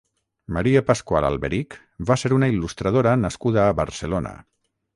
[0.55, 1.77] Maria Pascual Alberich
[2.11, 4.37] va ser una il·lustradora nascuda a Barcelona.